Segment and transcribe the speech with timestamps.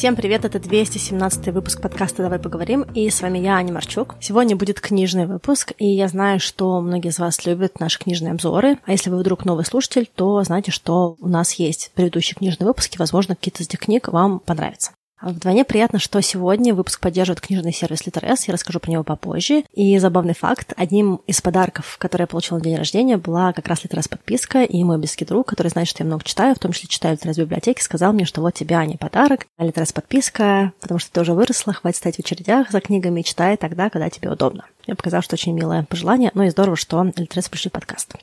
[0.00, 4.14] Всем привет, это 217 выпуск подкаста «Давай поговорим», и с вами я, Аня Марчук.
[4.18, 8.78] Сегодня будет книжный выпуск, и я знаю, что многие из вас любят наши книжные обзоры,
[8.86, 12.96] а если вы вдруг новый слушатель, то знаете, что у нас есть предыдущие книжные выпуски,
[12.96, 14.92] возможно, какие-то из этих книг вам понравятся.
[15.22, 19.64] Вдвойне приятно, что сегодня выпуск поддерживает книжный сервис Литерес, я расскажу про него попозже.
[19.74, 23.84] И забавный факт, одним из подарков, который я получила на день рождения, была как раз
[23.84, 26.88] Литерес подписка, и мой близкий друг, который знает, что я много читаю, в том числе
[26.88, 31.12] читаю Литерес библиотеки, сказал мне, что вот тебе, Аня, подарок, а Литерес подписка, потому что
[31.12, 34.64] ты уже выросла, хватит стоять в очередях за книгами, читай тогда, когда тебе удобно.
[34.86, 38.14] Мне показалось, что очень милое пожелание, но и здорово, что Литерес пришли в подкаст.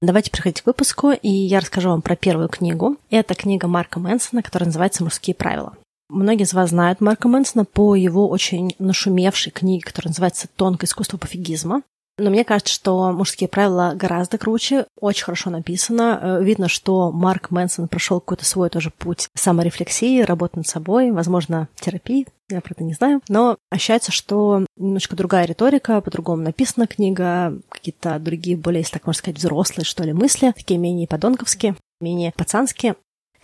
[0.00, 2.96] Давайте переходить к выпуску, и я расскажу вам про первую книгу.
[3.10, 5.74] Это книга Марка Мэнсона, которая называется «Мужские правила».
[6.08, 11.16] Многие из вас знают Марка Мэнсона по его очень нашумевшей книге, которая называется «Тонкое искусство
[11.18, 11.82] пофигизма».
[12.18, 16.18] Но мне кажется, что мужские правила гораздо круче, очень хорошо написано.
[16.22, 21.68] Э, видно, что Марк Мэнсон прошел какой-то свой тоже путь саморефлексии, работы над собой, возможно,
[21.74, 23.20] терапии, я про это не знаю.
[23.28, 29.18] Но ощущается, что немножко другая риторика, по-другому написана книга, какие-то другие, более, если так можно
[29.18, 32.94] сказать, взрослые, что ли, мысли, такие менее подонковские, менее пацанские.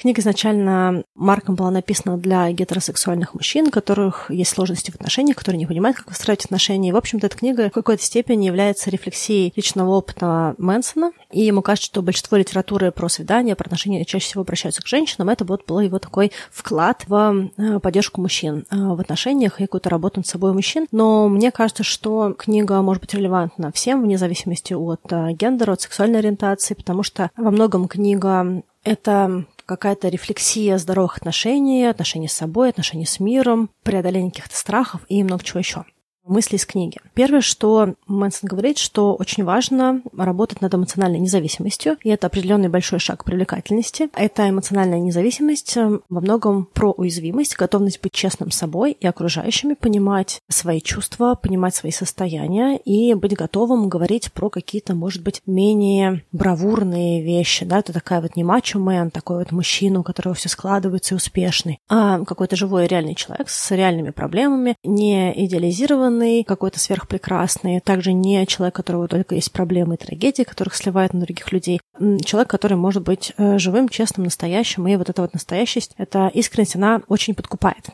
[0.02, 5.60] Книга изначально Марком была написана для гетеросексуальных мужчин, у которых есть сложности в отношениях, которые
[5.60, 6.88] не понимают, как выстраивать отношения.
[6.88, 11.12] И, в общем-то, эта книга в какой-то степени является рефлексией личного опыта Мэнсона.
[11.30, 15.28] И ему кажется, что большинство литературы про свидания, про отношения чаще всего обращаются к женщинам.
[15.28, 19.88] Это вот был его такой вклад в э, поддержку мужчин э, в отношениях и какую-то
[19.88, 20.88] работу над собой мужчин.
[20.90, 25.80] Но мне кажется, что книга может быть релевантна всем, вне зависимости от э, гендера, от
[25.80, 29.44] сексуальной ориентации, потому что во многом книга это
[29.76, 35.44] какая-то рефлексия здоровых отношений, отношений с собой, отношений с миром, преодоление каких-то страхов и много
[35.44, 35.84] чего еще
[36.24, 36.98] мысли из книги.
[37.14, 42.98] Первое, что Мэнсон говорит, что очень важно работать над эмоциональной независимостью, и это определенный большой
[42.98, 44.08] шаг привлекательности.
[44.14, 49.74] Это эмоциональная независимость э, во многом про уязвимость, готовность быть честным с собой и окружающими,
[49.74, 56.24] понимать свои чувства, понимать свои состояния и быть готовым говорить про какие-то, может быть, менее
[56.32, 57.64] бравурные вещи.
[57.64, 57.78] Да?
[57.78, 62.24] Это такая вот не мачо-мен, такой вот мужчина, у которого все складывается и успешный, а
[62.24, 68.74] какой-то живой реальный человек с реальными проблемами, не идеализированный образованный, какой-то сверхпрекрасный, также не человек,
[68.74, 71.80] у которого только есть проблемы и трагедии, которых сливает на других людей.
[72.24, 76.76] Человек, который может быть э, живым, честным, настоящим, и вот эта вот настоящесть, эта искренность,
[76.76, 77.90] она очень подкупает.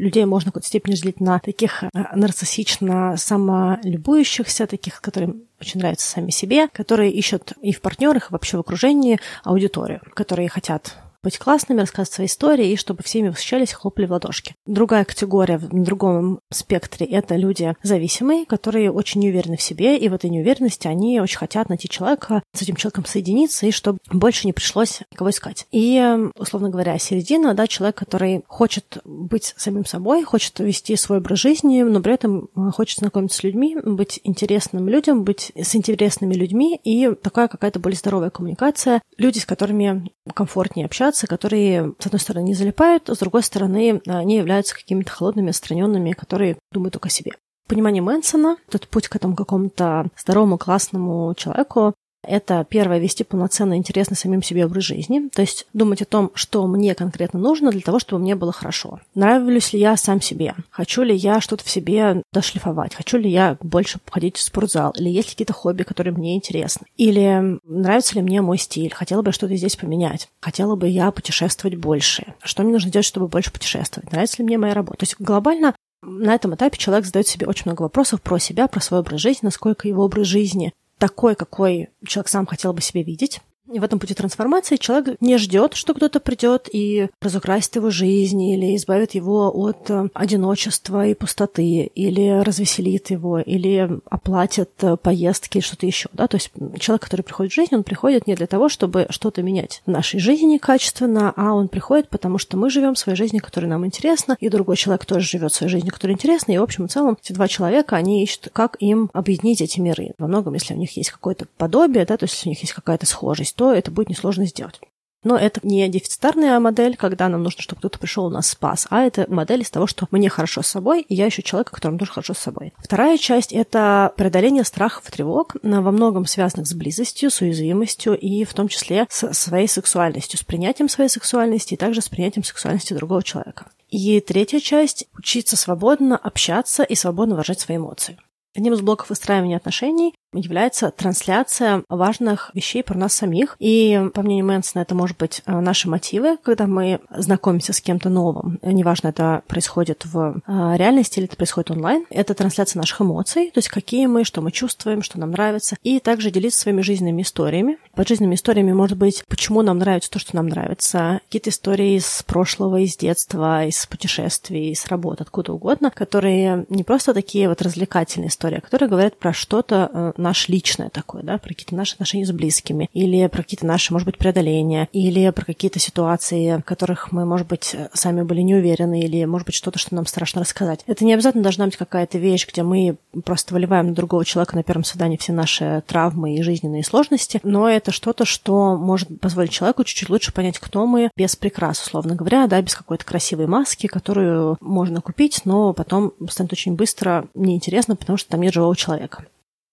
[0.00, 6.08] Людей можно в какой-то степени разделить на таких э, нарциссично самолюбующихся, таких, которым очень нравятся
[6.08, 11.38] сами себе, которые ищут и в партнерах, и вообще в окружении аудиторию, которые хотят быть
[11.38, 14.54] классными, рассказывать свои истории, и чтобы всеми восхищались, хлопали в ладошки.
[14.66, 20.14] Другая категория в другом спектре— это люди зависимые, которые очень неуверены в себе, и в
[20.14, 24.52] этой неуверенности они очень хотят найти человека, с этим человеком соединиться, и чтобы больше не
[24.52, 25.66] пришлось никого искать.
[25.70, 26.02] И,
[26.36, 31.82] условно говоря, середина, да, человек, который хочет быть самим собой, хочет вести свой образ жизни,
[31.82, 37.14] но при этом хочет знакомиться с людьми, быть интересным людям, быть с интересными людьми, и
[37.14, 42.54] такая какая-то более здоровая коммуникация, люди, с которыми комфортнее общаться, которые, с одной стороны, не
[42.54, 47.32] залипают, а с другой стороны, они являются какими-то холодными, отстраненными, которые думают только о себе.
[47.66, 54.16] Понимание Мэнсона, этот путь к этому какому-то здоровому, классному человеку, это первое, вести полноценно интересный
[54.16, 57.98] самим себе образ жизни, то есть думать о том, что мне конкретно нужно для того,
[57.98, 59.00] чтобы мне было хорошо.
[59.14, 60.54] Нравлюсь ли я сам себе?
[60.70, 62.94] Хочу ли я что-то в себе дошлифовать?
[62.94, 64.92] Хочу ли я больше ходить в спортзал?
[64.92, 66.86] Или есть ли какие-то хобби, которые мне интересны?
[66.96, 68.92] Или нравится ли мне мой стиль?
[68.92, 70.28] Хотела бы что-то здесь поменять?
[70.40, 72.34] Хотела бы я путешествовать больше?
[72.42, 74.10] Что мне нужно делать, чтобы больше путешествовать?
[74.12, 74.98] Нравится ли мне моя работа?
[74.98, 78.80] То есть глобально на этом этапе человек задает себе очень много вопросов про себя, про
[78.80, 83.40] свой образ жизни, насколько его образ жизни такой, какой человек сам хотел бы себе видеть.
[83.72, 88.42] И в этом пути трансформации человек не ждет, что кто-то придет и разукрасит его жизнь,
[88.42, 95.60] или избавит его от э, одиночества и пустоты, или развеселит его, или оплатит э, поездки
[95.60, 96.08] что-то еще.
[96.12, 96.28] Да?
[96.28, 99.82] То есть человек, который приходит в жизнь, он приходит не для того, чтобы что-то менять
[99.84, 103.84] в нашей жизни качественно, а он приходит, потому что мы живем своей жизнью, которая нам
[103.84, 106.52] интересна, и другой человек тоже живет своей жизнью, которая интересна.
[106.52, 110.12] И, в общем и целом, эти два человека, они ищут, как им объединить эти миры.
[110.18, 112.72] Во многом, если у них есть какое-то подобие, да, то есть если у них есть
[112.72, 114.80] какая-то схожесть, то это будет несложно сделать.
[115.24, 119.02] Но это не дефицитарная модель, когда нам нужно, чтобы кто-то пришел у нас спас, а
[119.02, 122.12] это модель из того, что мне хорошо с собой, и я ищу человека, которому тоже
[122.12, 122.72] хорошо с собой.
[122.78, 128.44] Вторая часть— это преодоление страхов и тревог, во многом связанных с близостью, с уязвимостью и
[128.44, 132.94] в том числе с своей сексуальностью, с принятием своей сексуальности и также с принятием сексуальности
[132.94, 133.66] другого человека.
[133.88, 138.18] И третья часть— учиться свободно общаться и свободно выражать свои эмоции.
[138.56, 143.56] Одним из блоков выстраивания отношений является трансляция важных вещей про нас самих.
[143.58, 148.08] И, по мнению Мэнсона, это может быть э, наши мотивы, когда мы знакомимся с кем-то
[148.08, 148.58] новым.
[148.62, 152.04] Неважно, это происходит в э, реальности или это происходит онлайн.
[152.10, 155.76] Это трансляция наших эмоций, то есть какие мы, что мы чувствуем, что нам нравится.
[155.82, 157.78] И также делиться своими жизненными историями.
[157.94, 161.20] Под жизненными историями может быть, почему нам нравится то, что нам нравится.
[161.26, 167.14] Какие-то истории из прошлого, из детства, из путешествий, из работы, откуда угодно, которые не просто
[167.14, 171.48] такие вот развлекательные истории, а которые говорят про что-то э, наше личное такое, да, про
[171.48, 175.78] какие-то наши отношения с близкими, или про какие-то наши, может быть, преодоления, или про какие-то
[175.78, 179.94] ситуации, в которых мы, может быть, сами были не уверены, или, может быть, что-то, что
[179.94, 180.80] нам страшно рассказать.
[180.86, 184.62] Это не обязательно должна быть какая-то вещь, где мы просто выливаем на другого человека на
[184.62, 189.84] первом свидании все наши травмы и жизненные сложности, но это что-то, что может позволить человеку
[189.84, 194.56] чуть-чуть лучше понять, кто мы, без прикрас, условно говоря, да, без какой-то красивой маски, которую
[194.60, 199.26] можно купить, но потом станет очень быстро неинтересно, потому что там нет живого человека.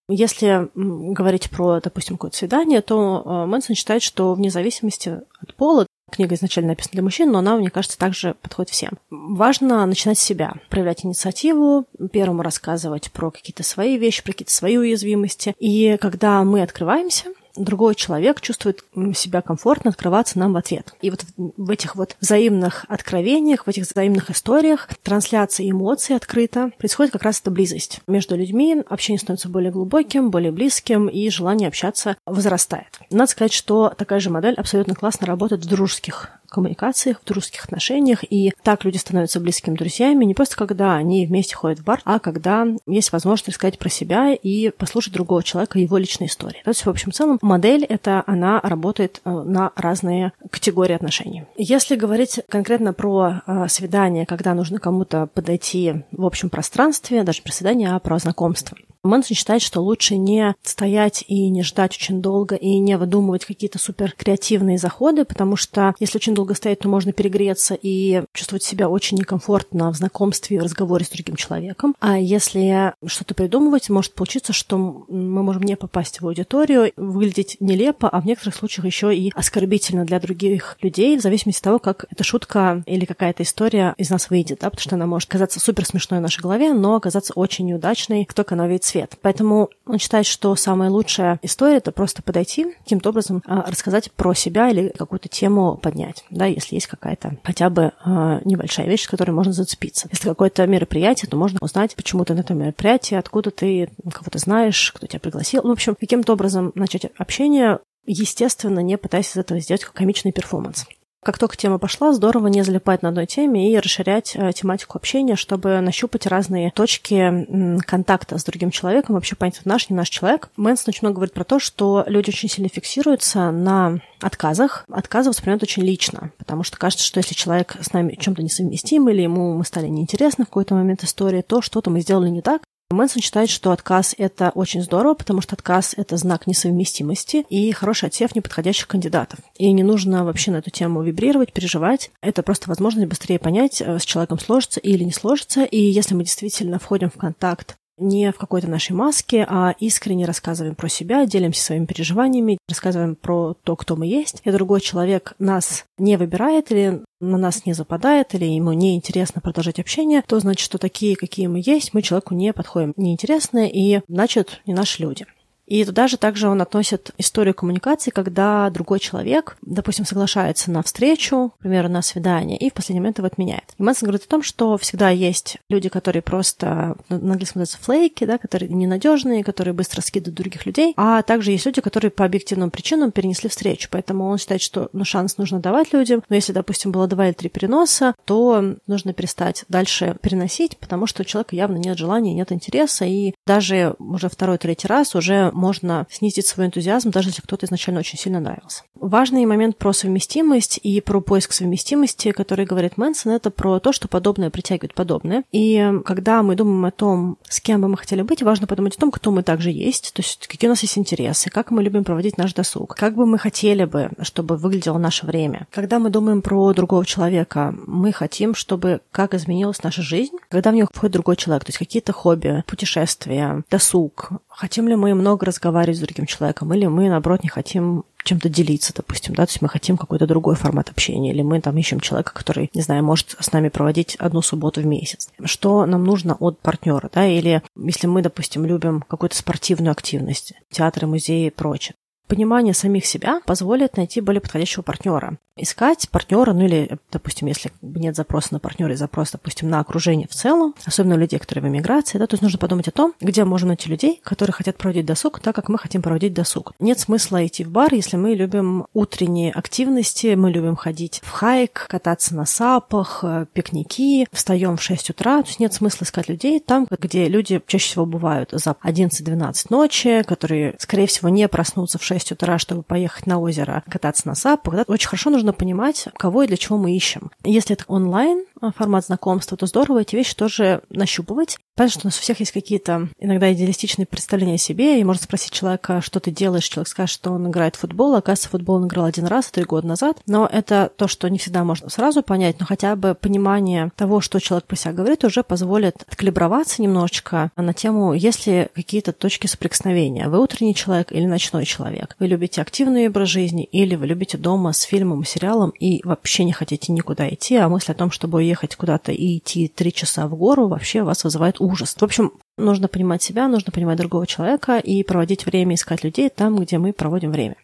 [0.08, 5.86] Если говорить про, допустим, какое-то свидание, то э, Мэнсон считает, что вне зависимости от пола,
[6.12, 8.92] книга изначально написана для мужчин, но она, мне кажется, также подходит всем.
[9.10, 14.76] Важно начинать с себя, проявлять инициативу, первому рассказывать про какие-то свои вещи, про какие-то свои
[14.76, 15.54] уязвимости.
[15.58, 20.94] И когда мы открываемся, другой человек чувствует себя комфортно открываться нам в ответ.
[21.00, 27.12] И вот в этих вот взаимных откровениях, в этих взаимных историях трансляция эмоций открыта, происходит
[27.12, 32.16] как раз эта близость между людьми, общение становится более глубоким, более близким, и желание общаться
[32.26, 32.98] возрастает.
[33.10, 38.24] Надо сказать, что такая же модель абсолютно классно работает в дружеских коммуникациях, в дружеских отношениях,
[38.28, 42.18] и так люди становятся близкими друзьями не просто когда они вместе ходят в бар, а
[42.18, 46.62] когда есть возможность рассказать про себя и послушать другого человека его личной истории.
[46.64, 51.44] То есть, в общем целом, модель это она работает э, на разные категории отношений.
[51.56, 57.52] Если говорить конкретно про э, свидание, когда нужно кому-то подойти в общем пространстве, даже про
[57.52, 58.76] свидание, а про знакомство.
[59.06, 63.78] Мэнсон считает, что лучше не стоять и не ждать очень долго и не выдумывать какие-то
[63.78, 68.88] супер креативные заходы, потому что если очень долго стоять, то можно перегреться и чувствовать себя
[68.88, 71.94] очень некомфортно в знакомстве и разговоре с другим человеком.
[72.00, 78.08] А если что-то придумывать, может получиться, что мы можем не попасть в аудиторию, выглядеть нелепо,
[78.08, 82.06] а в некоторых случаях еще и оскорбительно для других людей, в зависимости от того, как
[82.10, 85.84] эта шутка или какая-то история из нас выйдет, да, потому что она может казаться супер
[85.86, 89.16] смешной в нашей голове, но оказаться очень неудачной, как только она выйдет в свет.
[89.22, 94.34] Поэтому он считает, что самая лучшая история— это просто подойти, каким-то образом а, рассказать про
[94.34, 99.08] себя или какую-то тему поднять, да, если есть какая-то хотя бы а, небольшая вещь, с
[99.08, 100.08] которой можно зацепиться.
[100.10, 104.92] Если какое-то мероприятие, то можно узнать, почему ты на этом мероприятии, откуда ты кого-то знаешь,
[104.92, 105.62] кто тебя пригласил.
[105.62, 110.86] В общем, каким-то образом начать общение, естественно, не пытаясь из этого сделать комичный перформанс
[111.26, 115.34] как только тема пошла, здорово не залипать на одной теме и расширять э, тематику общения,
[115.34, 120.50] чтобы нащупать разные точки контакта с другим человеком, вообще понять, наш, не наш человек.
[120.56, 124.84] Мэнсон очень много говорит про то, что люди очень сильно фиксируются на отказах.
[124.88, 129.22] Отказы воспринимают очень лично, потому что кажется, что если человек с нами чем-то несовместим или
[129.22, 133.20] ему мы стали неинтересны в какой-то момент истории, то что-то мы сделали не так, Мэнсон
[133.20, 138.34] считает, что отказ— это очень здорово, потому что отказ— это знак несовместимости и хороший отсев
[138.36, 139.40] неподходящих кандидатов.
[139.56, 142.10] И не нужно вообще на эту тему вибрировать, переживать.
[142.20, 145.64] Это просто возможность быстрее понять, э, с человеком сложится или не сложится.
[145.64, 150.74] И если мы действительно входим в контакт не в какой-то нашей маске, а искренне рассказываем
[150.74, 155.84] про себя, делимся своими переживаниями, рассказываем про то, кто мы есть, и другой человек нас
[155.98, 160.64] не выбирает или на нас не западает, или ему не интересно продолжать общение, то значит,
[160.64, 165.26] что такие, какие мы есть, мы человеку не подходим, неинтересны, и значит, не наши люди.
[165.66, 171.52] И туда же также он относит историю коммуникации, когда другой человек, допустим, соглашается на встречу,
[171.58, 173.74] к примеру, на свидание, и в последний момент его отменяет.
[173.78, 178.24] И Мэнсон говорит о том, что всегда есть люди, которые просто, на английском называется флейки,
[178.24, 182.70] да, которые ненадежные, которые быстро скидывают других людей, а также есть люди, которые по объективным
[182.70, 183.88] причинам перенесли встречу.
[183.90, 187.34] Поэтому он считает, что ну, шанс нужно давать людям, но если, допустим, было два или
[187.34, 192.52] три переноса, то нужно перестать дальше переносить, потому что у человека явно нет желания, нет
[192.52, 198.00] интереса, и даже уже второй-третий раз уже можно снизить свой энтузиазм, даже если кто-то изначально
[198.00, 198.82] очень сильно нравился.
[198.94, 204.08] Важный момент про совместимость и про поиск совместимости, который говорит Мэнсон, это про то, что
[204.08, 205.44] подобное притягивает подобное.
[205.52, 209.00] И когда мы думаем о том, с кем бы мы хотели быть, важно подумать о
[209.00, 212.04] том, кто мы также есть, то есть какие у нас есть интересы, как мы любим
[212.04, 215.66] проводить наш досуг, как бы мы хотели бы, чтобы выглядело наше время.
[215.70, 220.74] Когда мы думаем про другого человека, мы хотим, чтобы как изменилась наша жизнь, когда в
[220.74, 224.30] нее входит другой человек, то есть какие-то хобби, путешествия, досуг.
[224.48, 228.48] Хотим ли мы много много разговаривать с другим человеком, или мы, наоборот, не хотим чем-то
[228.48, 232.00] делиться, допустим, да, то есть мы хотим какой-то другой формат общения, или мы там ищем
[232.00, 235.28] человека, который, не знаю, может с нами проводить одну субботу в месяц.
[235.44, 241.06] Что нам нужно от партнера, да, или если мы, допустим, любим какую-то спортивную активность, театры,
[241.06, 241.94] музеи и прочее,
[242.28, 245.38] Понимание самих себя позволит найти более подходящего партнера.
[245.58, 250.28] Искать партнера, ну или, допустим, если нет запроса на партнера и запрос, допустим, на окружение
[250.28, 253.44] в целом, особенно людей, которые в эмиграции, да, то есть нужно подумать о том, где
[253.44, 256.72] можно найти людей, которые хотят проводить досуг так, как мы хотим проводить досуг.
[256.78, 261.86] Нет смысла идти в бар, если мы любим утренние активности, мы любим ходить в хайк,
[261.88, 266.60] кататься на сапах, э, пикники, встаем в 6 утра, то есть нет смысла искать людей
[266.60, 272.04] там, где люди чаще всего бывают за 11-12 ночи, которые, скорее всего, не проснутся в
[272.04, 276.08] 6 6 утра, чтобы поехать на озеро кататься на сапах, да, очень хорошо нужно понимать,
[276.16, 277.30] кого и для чего мы ищем.
[277.44, 281.58] Если это онлайн а, формат знакомства, то здорово эти вещи тоже нащупывать.
[281.76, 285.22] Понятно, что у нас у всех есть какие-то иногда идеалистичные представления о себе, и можно
[285.22, 288.76] спросить человека, что ты делаешь, человек скажет, что он играет в футбол, а оказывается, футбол
[288.76, 290.16] он играл один раз, три года назад.
[290.26, 294.40] Но это то, что не всегда можно сразу понять, но хотя бы понимание того, что
[294.40, 300.30] человек про себя говорит, уже позволит откалиброваться немножечко на тему, есть ли какие-то точки соприкосновения.
[300.30, 302.16] Вы утренний человек или ночной человек?
[302.18, 306.52] Вы любите активный образ жизни или вы любите дома с фильмом сериалом и вообще не
[306.52, 310.36] хотите никуда идти, а мысль о том, чтобы уехать куда-то и идти три часа в
[310.36, 311.96] гору, вообще вас вызывает ужас.
[311.98, 316.56] В общем, нужно понимать себя, нужно понимать другого человека и проводить время, искать людей там,
[316.56, 317.56] где мы проводим время.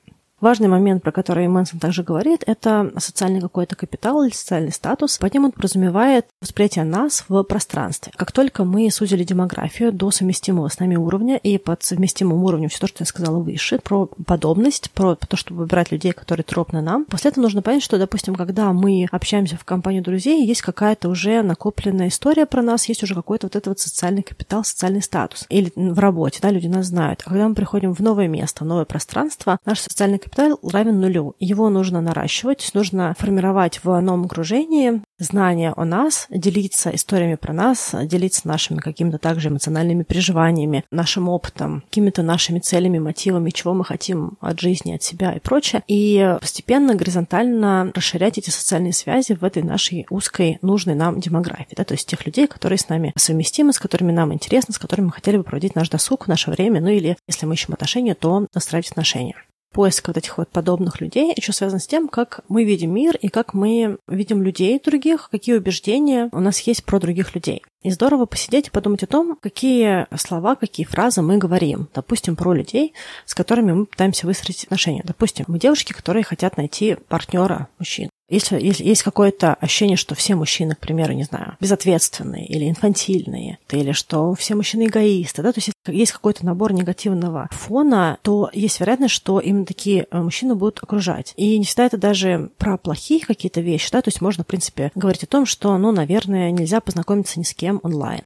[0.43, 5.17] Важный момент, про который Мэнсон также говорит, это социальный какой-то капитал или социальный статус.
[5.19, 8.13] Под ним он подразумевает восприятие нас в пространстве.
[8.17, 12.81] Как только мы сузили демографию до совместимого с нами уровня, и под совместимым уровнем все
[12.81, 17.05] то, что я сказала выше, про подобность, про то, чтобы выбирать людей, которые тропны нам,
[17.05, 21.43] после этого нужно понять, что, допустим, когда мы общаемся в компании друзей, есть какая-то уже
[21.43, 25.47] накопленная история про нас, есть уже какой-то вот этот вот социальный капитал, социальный статус.
[25.51, 27.23] Или в работе, да, люди нас знают.
[27.27, 31.01] А когда мы приходим в новое место, в новое пространство, наш социальный капитал капитал равен
[31.01, 31.35] нулю.
[31.39, 37.95] Его нужно наращивать, нужно формировать в новом окружении знания о нас, делиться историями про нас,
[38.05, 44.39] делиться нашими какими-то также эмоциональными переживаниями, нашим опытом, какими-то нашими целями, мотивами, чего мы хотим
[44.41, 45.83] от жизни, от себя и прочее.
[45.87, 51.75] И постепенно, горизонтально расширять эти социальные связи в этой нашей узкой, нужной нам демографии.
[51.77, 55.07] Да, то есть тех людей, которые с нами совместимы, с которыми нам интересно, с которыми
[55.07, 58.47] мы хотели бы проводить наш досуг, наше время, ну или, если мы ищем отношения, то
[58.55, 59.37] настраивать отношения
[59.73, 63.29] поиск вот этих вот подобных людей еще связан с тем, как мы видим мир и
[63.29, 67.63] как мы видим людей других, какие убеждения у нас есть про других людей.
[67.83, 71.89] И здорово посидеть и подумать о том, какие слова, какие фразы мы говорим.
[71.93, 72.95] Допустим, про людей,
[73.27, 75.03] с которыми мы пытаемся выстроить отношения.
[75.05, 78.09] Допустим, мы девушки, которые хотят найти партнера мужчин.
[78.33, 83.59] Если, если есть какое-то ощущение, что все мужчины, к примеру, не знаю, безответственные или инфантильные,
[83.71, 88.81] или что все мужчины эгоисты, да, то есть есть какой-то набор негативного фона, то есть
[88.81, 91.35] вероятность, что именно такие э, мужчины будут окружать.
[91.37, 94.93] И не всегда это даже про плохие какие-то вещи, да, то есть можно, в принципе,
[94.95, 98.23] говорить о том, что, ну, наверное, нельзя познакомиться ни с кем онлайн.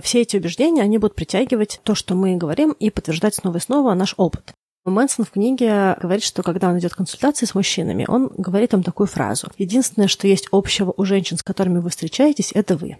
[0.00, 3.94] Все эти убеждения, они будут притягивать то, что мы говорим, и подтверждать снова и снова
[3.94, 4.52] наш опыт.
[4.84, 9.06] Мэнсон в книге говорит, что когда он идет консультации с мужчинами, он говорит им такую
[9.06, 9.48] фразу.
[9.58, 12.96] Единственное, что есть общего у женщин, с которыми вы встречаетесь, это вы.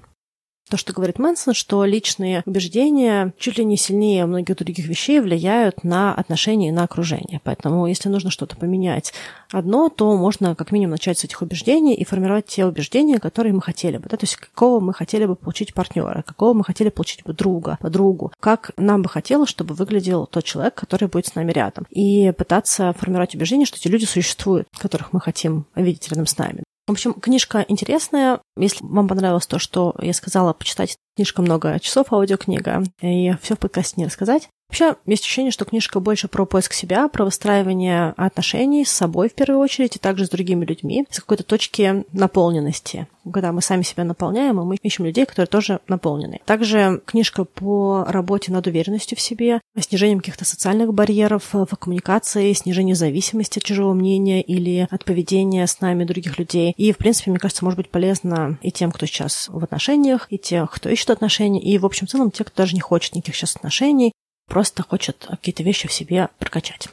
[0.71, 5.83] То, что говорит Мэнсон, что личные убеждения чуть ли не сильнее многих других вещей влияют
[5.83, 7.41] на отношения и на окружение.
[7.43, 9.13] Поэтому, если нужно что-то поменять
[9.51, 13.63] одно, то можно как минимум начать с этих убеждений и формировать те убеждения, которые мы
[13.63, 14.09] хотели бы.
[14.09, 14.17] Да?
[14.17, 18.33] То есть какого мы хотели бы получить партнера, какого мы хотели получить бы друга, подругу,
[18.39, 21.85] как нам бы хотелось, чтобы выглядел тот человек, который будет с нами рядом.
[21.91, 26.63] И пытаться формировать убеждение, что эти люди существуют, которых мы хотим видеть рядом с нами.
[26.91, 28.41] В общем, книжка интересная.
[28.57, 33.61] Если вам понравилось то, что я сказала, почитать книжка много часов, аудиокнига, и все в
[33.61, 34.49] подкасте не рассказать.
[34.71, 39.35] Вообще, есть ощущение, что книжка больше про поиск себя, про выстраивание отношений с собой в
[39.35, 44.05] первую очередь, и также с другими людьми, с какой-то точки наполненности, когда мы сами себя
[44.05, 46.39] наполняем, и мы ищем людей, которые тоже наполнены.
[46.45, 52.95] Также книжка по работе над уверенностью в себе, снижением каких-то социальных барьеров в коммуникации, снижению
[52.95, 56.75] зависимости от чужого мнения или от поведения с нами других людей.
[56.77, 60.39] И, в принципе, мне кажется, может быть полезно и тем, кто сейчас в отношениях, и
[60.39, 63.57] тех, кто ищет отношения, и, в общем, целом, те, кто даже не хочет никаких сейчас
[63.57, 64.13] отношений,
[64.51, 66.89] просто хочет какие-то вещи в себе прокачать.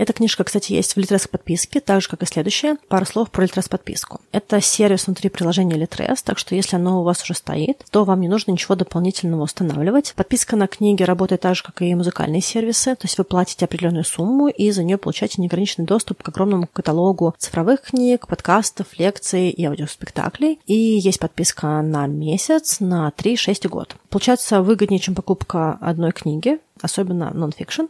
[0.00, 2.78] Эта книжка, кстати, есть в Litres подписке, так же, как и следующая.
[2.88, 4.22] Пару слов про Litres подписку.
[4.32, 8.22] Это сервис внутри приложения Litres, так что если оно у вас уже стоит, то вам
[8.22, 10.14] не нужно ничего дополнительного устанавливать.
[10.16, 14.04] Подписка на книги работает так же, как и музыкальные сервисы, то есть вы платите определенную
[14.04, 19.64] сумму и за нее получаете неограниченный доступ к огромному каталогу цифровых книг, подкастов, лекций и
[19.66, 20.60] аудиоспектаклей.
[20.64, 23.96] И есть подписка на месяц, на 3, 6 и год.
[24.08, 27.82] Получается выгоднее, чем покупка одной книги, особенно нон-фикшн.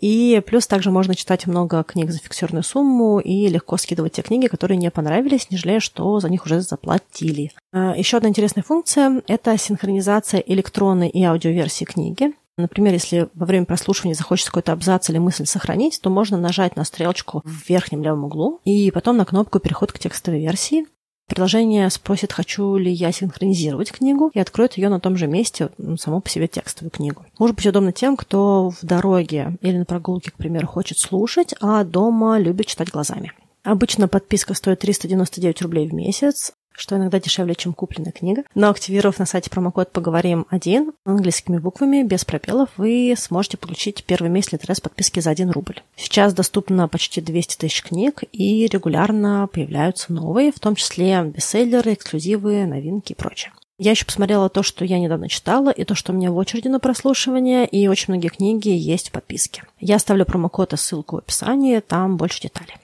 [0.00, 4.46] И плюс также можно читать много книг за фиксированную сумму и легко скидывать те книги,
[4.46, 7.52] которые не понравились, не жалея, что за них уже заплатили.
[7.72, 12.32] А, Еще одна интересная функция– это синхронизация электронной и аудиоверсии книги.
[12.58, 16.84] Например, если во время прослушивания захочется какой-то абзац или мысль сохранить, то можно нажать на
[16.84, 20.84] стрелочку в верхнем левом углу и потом на кнопку «Переход к текстовой версии».
[21.28, 25.68] Приложение спросит, хочу ли я синхронизировать книгу, и откроет ее на том же месте,
[25.98, 27.26] саму по себе текстовую книгу.
[27.38, 31.84] Может быть удобно тем, кто в дороге или на прогулке, к примеру, хочет слушать, а
[31.84, 33.32] дома любит читать глазами.
[33.62, 38.44] Обычно подписка стоит 399 рублей в месяц, что иногда дешевле, чем купленная книга.
[38.54, 44.30] Но активировав на сайте промокод «Поговорим один» английскими буквами, без пробелов, вы сможете получить первый
[44.30, 45.82] месяц Литрес подписки за 1 рубль.
[45.96, 52.64] Сейчас доступно почти 200 тысяч книг, и регулярно появляются новые, в том числе бестселлеры, эксклюзивы,
[52.66, 53.52] новинки и прочее.
[53.80, 56.66] Я еще посмотрела то, что я недавно читала, и то, что у меня в очереди
[56.66, 59.62] на прослушивание, и очень многие книги есть в подписке.
[59.78, 62.74] Я оставлю промокод и ссылку в описании, там больше деталей.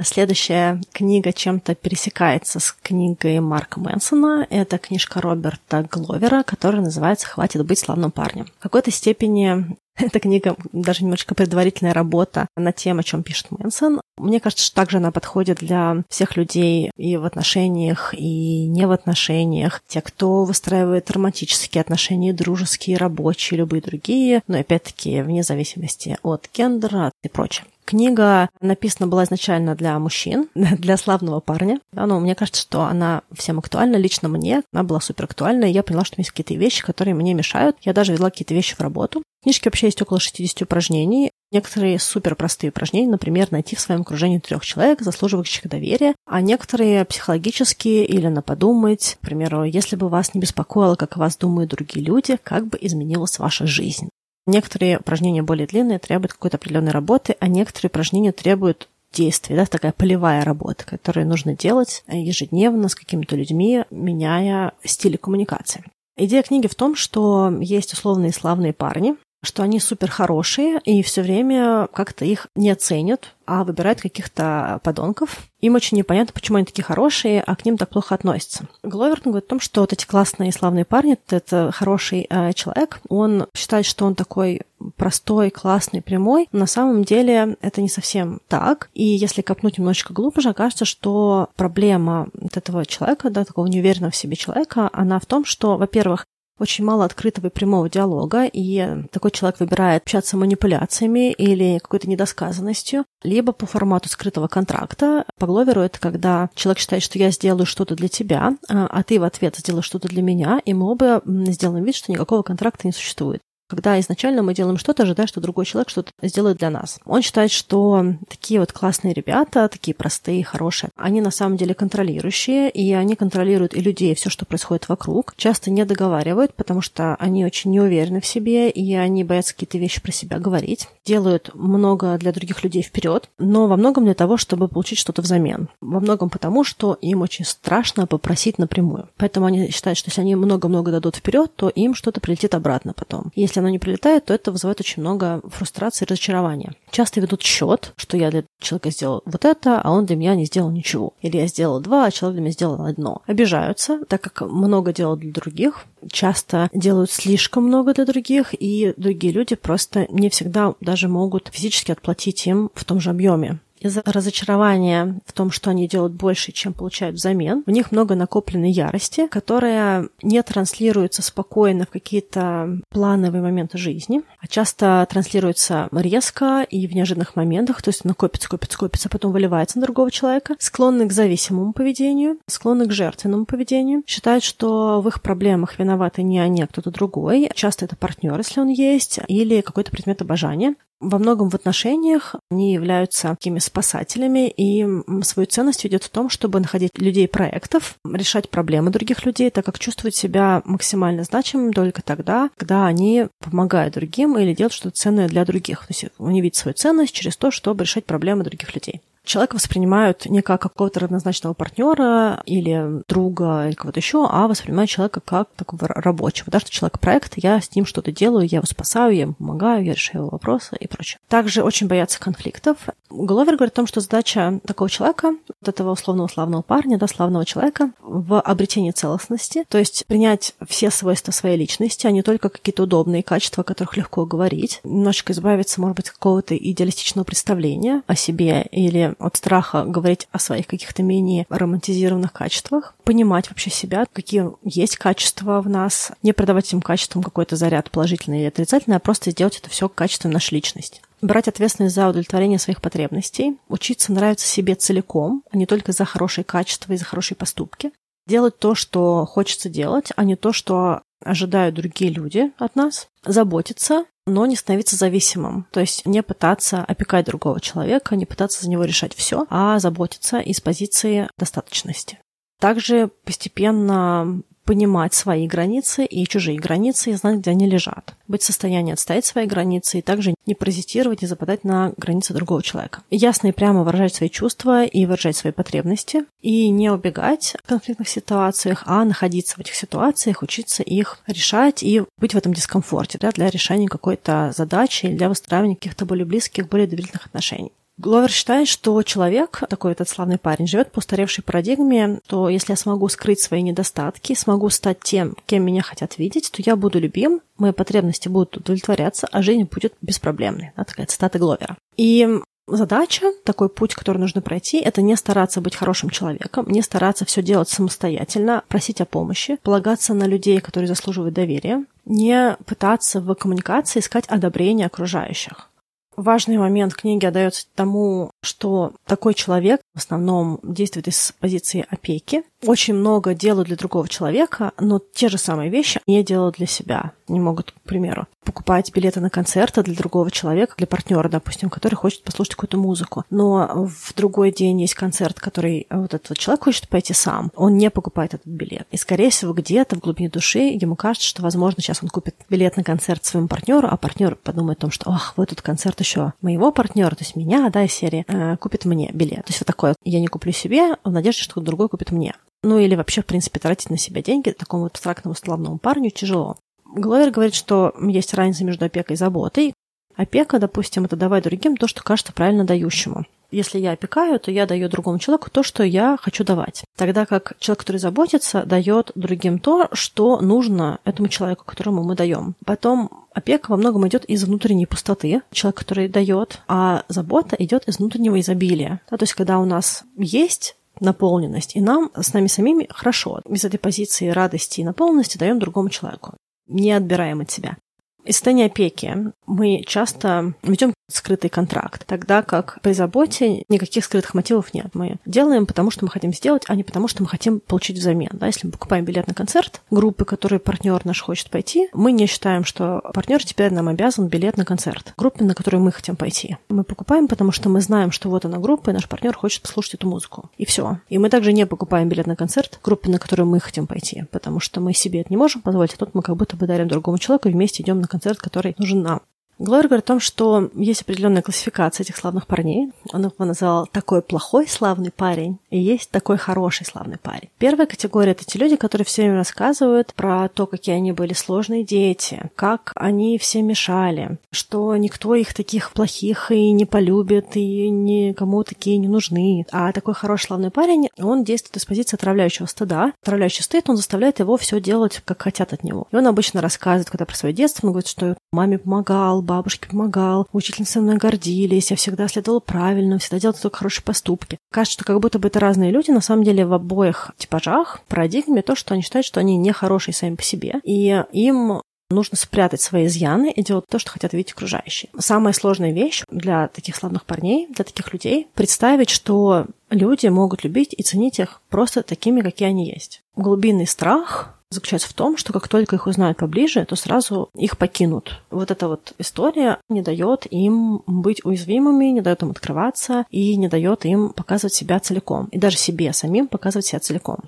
[0.00, 4.46] Следующая книга чем-то пересекается с книгой Марка Мэнсона.
[4.48, 8.46] Это книжка Роберта Гловера, которая называется «Хватит быть славным парнем».
[8.58, 14.00] В какой-то степени эта книга даже немножко предварительная работа на тему, о чем пишет Мэнсон.
[14.16, 18.92] Мне кажется, что также она подходит для всех людей и в отношениях, и не в
[18.92, 19.82] отношениях.
[19.88, 27.12] Те, кто выстраивает романтические отношения, дружеские, рабочие, любые другие, но опять-таки вне зависимости от гендера
[27.22, 27.66] и прочее.
[27.84, 31.80] Книга написана была изначально для мужчин, для славного парня.
[31.92, 33.96] Да, но мне кажется, что она всем актуальна.
[33.96, 37.34] Лично мне она была супер актуальна, и я поняла, что есть какие-то вещи, которые мне
[37.34, 37.76] мешают.
[37.82, 39.22] Я даже вела какие-то вещи в работу.
[39.40, 41.30] В книжке вообще есть около 60 упражнений.
[41.50, 47.04] Некоторые супер простые упражнения, например, найти в своем окружении трех человек, заслуживающих доверия, а некоторые
[47.04, 51.70] психологические или на подумать, к примеру, если бы вас не беспокоило, как о вас думают
[51.70, 54.08] другие люди, как бы изменилась ваша жизнь.
[54.46, 59.92] Некоторые упражнения более длинные, требуют какой-то определенной работы, а некоторые упражнения требуют действий, да, такая
[59.92, 65.84] полевая работа, которую нужно делать ежедневно с какими-то людьми, меняя стили коммуникации.
[66.16, 71.22] Идея книги в том, что есть условные славные парни, что они супер хорошие и все
[71.22, 75.38] время как-то их не ценят, а выбирают каких-то подонков.
[75.60, 78.68] Им очень непонятно, почему они такие хорошие, а к ним так плохо относятся.
[78.84, 83.00] Гловерton говорит о том, что вот эти классные и славные парни, это хороший э, человек,
[83.08, 84.62] он считает, что он такой
[84.96, 86.48] простой, классный, прямой.
[86.52, 88.90] На самом деле это не совсем так.
[88.94, 94.16] И если копнуть немножечко глубже, окажется, что проблема вот этого человека, да, такого неуверенного в
[94.16, 96.26] себе человека, она в том, что, во-первых,
[96.62, 103.04] очень мало открытого и прямого диалога, и такой человек выбирает общаться манипуляциями или какой-то недосказанностью,
[103.22, 105.24] либо по формату скрытого контракта.
[105.38, 109.18] По Гловеру это когда человек считает, что я сделаю что-то для тебя, а, а ты
[109.18, 112.92] в ответ сделаешь что-то для меня, и мы оба сделаем вид, что никакого контракта не
[112.92, 117.00] существует когда изначально мы делаем что-то, ожидая, что другой человек что-то сделает для нас.
[117.04, 122.70] Он считает, что такие вот классные ребята, такие простые, хорошие, они на самом деле контролирующие,
[122.70, 125.34] и они контролируют и людей, и все, что происходит вокруг.
[125.36, 129.78] Часто не договаривают, потому что они очень не уверены в себе, и они боятся какие-то
[129.78, 130.88] вещи про себя говорить.
[131.04, 135.68] Делают много для других людей вперед, но во многом для того, чтобы получить что-то взамен.
[135.80, 139.08] Во многом потому, что им очень страшно попросить напрямую.
[139.16, 143.32] Поэтому они считают, что если они много-много дадут вперед, то им что-то прилетит обратно потом.
[143.34, 146.74] Если оно не прилетает, то это вызывает очень много фрустрации и разочарования.
[146.90, 150.44] Часто ведут счет, что я для человека сделал вот это, а он для меня не
[150.44, 151.14] сделал ничего.
[151.20, 153.22] Или я сделал два, а человек для меня сделал одно.
[153.26, 159.32] Обижаются, так как много делал для других, часто делают слишком много для других, и другие
[159.32, 165.20] люди просто не всегда даже могут физически отплатить им в том же объеме из-за разочарования
[165.26, 170.08] в том, что они делают больше, чем получают взамен, у них много накопленной ярости, которая
[170.22, 177.36] не транслируется спокойно в какие-то плановые моменты жизни, а часто транслируется резко и в неожиданных
[177.36, 181.72] моментах, то есть накопится, копится, копится, а потом выливается на другого человека, склонны к зависимому
[181.72, 186.90] поведению, склонны к жертвенному поведению, считают, что в их проблемах виноваты не они, а кто-то
[186.90, 187.50] другой.
[187.54, 192.72] Часто это партнер, если он есть, или какой-то предмет обожания во многом в отношениях они
[192.72, 194.86] являются такими спасателями, и
[195.22, 199.78] свою ценность идет в том, чтобы находить людей проектов, решать проблемы других людей, так как
[199.78, 205.44] чувствуют себя максимально значимым только тогда, когда они помогают другим или делают что-то ценное для
[205.44, 205.80] других.
[205.80, 210.26] То есть они видят свою ценность через то, чтобы решать проблемы других людей человека воспринимают
[210.26, 215.88] не как какого-то равнозначного партнера или друга или кого-то еще, а воспринимают человека как такого
[215.88, 219.34] рабочего, да, что человек проект, я с ним что-то делаю, я его спасаю, я ему
[219.34, 221.18] помогаю, я решаю его вопросы и прочее.
[221.28, 222.78] Также очень боятся конфликтов.
[223.10, 227.44] Гловер говорит о том, что задача такого человека, вот этого условного славного парня, да, славного
[227.44, 232.84] человека, в обретении целостности, то есть принять все свойства своей личности, а не только какие-то
[232.84, 238.16] удобные качества, о которых легко говорить, немножечко избавиться, может быть, от какого-то идеалистичного представления о
[238.16, 244.50] себе или от страха говорить о своих каких-то менее романтизированных качествах, понимать вообще себя, какие
[244.62, 249.30] есть качества в нас, не придавать этим качествам какой-то заряд положительный или отрицательный, а просто
[249.30, 251.00] сделать это все качеством нашей личности.
[251.20, 256.44] Брать ответственность за удовлетворение своих потребностей, учиться нравиться себе целиком, а не только за хорошие
[256.44, 257.92] качества и за хорошие поступки,
[258.26, 264.04] делать то, что хочется делать, а не то, что ожидают другие люди от нас, заботиться,
[264.26, 265.66] но не становиться зависимым.
[265.72, 270.38] То есть не пытаться опекать другого человека, не пытаться за него решать все, а заботиться
[270.38, 272.18] из позиции достаточности.
[272.60, 278.14] Также постепенно понимать свои границы и чужие границы и знать, где они лежат.
[278.28, 282.62] Быть в состоянии отстоять свои границы и также не паразитировать, не западать на границы другого
[282.62, 283.02] человека.
[283.10, 286.24] Ясно и прямо выражать свои чувства и выражать свои потребности.
[286.40, 292.02] И не убегать в конфликтных ситуациях, а находиться в этих ситуациях, учиться их решать и
[292.18, 296.68] быть в этом дискомфорте да, для решения какой-то задачи или для выстраивания каких-то более близких,
[296.68, 297.72] более доверительных отношений.
[297.98, 302.76] Гловер считает, что человек, такой этот славный парень, живет по устаревшей парадигме, что если я
[302.76, 307.40] смогу скрыть свои недостатки, смогу стать тем, кем меня хотят видеть, то я буду любим,
[307.58, 310.72] мои потребности будут удовлетворяться, а жизнь будет беспроблемной.
[310.76, 311.76] Да, такая цитата Гловера.
[311.96, 317.24] И Задача, такой путь, который нужно пройти, это не стараться быть хорошим человеком, не стараться
[317.24, 323.34] все делать самостоятельно, просить о помощи, полагаться на людей, которые заслуживают доверия, не пытаться в
[323.34, 325.71] коммуникации искать одобрение окружающих.
[326.16, 332.94] Важный момент книги отдается тому, что такой человек в основном действует из позиции опеки, очень
[332.94, 337.12] много делают для другого человека, но те же самые вещи не делают для себя.
[337.28, 341.94] Не могут, к примеру, покупать билеты на концерты для другого человека, для партнера, допустим, который
[341.94, 343.24] хочет послушать какую-то музыку.
[343.30, 347.50] Но в другой день есть концерт, который вот этот человек хочет пойти сам.
[347.56, 348.86] Он не покупает этот билет.
[348.90, 352.76] И, скорее всего, где-то в глубине души ему кажется, что, возможно, сейчас он купит билет
[352.76, 356.32] на концерт своему партнеру, а партнер подумает о том, что, ах, вот этот концерт еще
[356.42, 359.46] моего партнера, то есть меня, да, из серии, э, купит мне билет.
[359.46, 362.34] То есть вот такое, я не куплю себе в надежде, что другой купит мне.
[362.62, 366.56] Ну или вообще, в принципе, тратить на себя деньги такому вот абстрактному славному парню тяжело.
[366.84, 369.74] Гловер говорит, что есть разница между опекой и заботой.
[370.14, 373.24] Опека, допустим, это давать другим то, что кажется правильно дающему.
[373.50, 376.84] Если я опекаю, то я даю другому человеку то, что я хочу давать.
[376.96, 382.54] Тогда как человек, который заботится, дает другим то, что нужно этому человеку, которому мы даем.
[382.64, 387.98] Потом опека во многом идет из внутренней пустоты, человек, который дает, а забота идет из
[387.98, 389.02] внутреннего изобилия.
[389.10, 391.76] Да, то есть, когда у нас есть наполненность.
[391.76, 393.40] И нам с нами самими хорошо.
[393.48, 396.36] Из этой позиции радости и наполненности даем другому человеку.
[396.66, 397.76] Не отбираем от себя.
[398.24, 404.72] Из состояния опеки мы часто ведем скрытый контракт, тогда как при заботе никаких скрытых мотивов
[404.72, 404.86] нет.
[404.94, 408.30] Мы делаем, потому что мы хотим сделать, а не потому что мы хотим получить взамен.
[408.32, 412.26] Да, если мы покупаем билет на концерт группы, который партнер наш хочет пойти, мы не
[412.26, 416.56] считаем, что партнер теперь нам обязан билет на концерт группе, на которую мы хотим пойти.
[416.68, 419.94] Мы покупаем, потому что мы знаем, что вот она группа, и наш партнер хочет послушать
[419.94, 420.50] эту музыку.
[420.56, 420.98] И все.
[421.08, 424.60] И мы также не покупаем билет на концерт группе, на которую мы хотим пойти, потому
[424.60, 427.18] что мы себе это не можем позволить, а тут мы как будто бы дарим другому
[427.18, 429.22] человеку и вместе идем на концерт, который нужен нам.
[429.62, 432.90] Глория говорит о том, что есть определенная классификация этих славных парней.
[433.12, 437.48] Он их назвал такой плохой славный парень и есть такой хороший славный парень.
[437.58, 441.84] Первая категория— это те люди, которые все время рассказывают про то, какие они были сложные
[441.84, 448.64] дети, как они все мешали, что никто их таких плохих и не полюбит, и никому
[448.64, 449.64] такие не нужны.
[449.70, 453.12] А такой хороший славный парень, он действует из позиции отравляющего стыда.
[453.22, 456.08] Отравляющий стыд, он заставляет его все делать, как хотят от него.
[456.10, 460.46] И он обычно рассказывает, когда про свое детство, он говорит, что маме помогал, бабушке помогал,
[460.52, 464.58] учительницы мной гордились, я всегда следовала правильно, всегда делала только хорошие поступки.
[464.72, 468.62] Кажется, что как будто бы это разные люди, на самом деле в обоих типажах, парадигме,
[468.62, 472.80] то, что они считают, что они не хорошие сами по себе, и им нужно спрятать
[472.80, 475.10] свои изъяны и делать то, что хотят видеть окружающие.
[475.18, 480.94] Самая сложная вещь для таких славных парней, для таких людей, представить, что люди могут любить
[480.96, 483.22] и ценить их просто такими, какие они есть.
[483.36, 488.40] Глубинный страх заключается в том, что как только их узнают поближе, то сразу их покинут.
[488.50, 493.68] Вот эта вот история не дает им быть уязвимыми, не дает им открываться и не
[493.68, 495.46] дает им показывать себя целиком.
[495.52, 497.40] И даже себе самим показывать себя целиком.